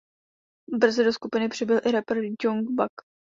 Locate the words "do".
1.03-1.13